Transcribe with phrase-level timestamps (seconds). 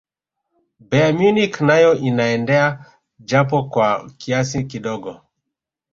[0.89, 2.85] bayern munich nayo inaendea
[3.19, 5.21] japo kwa kiasi kidogo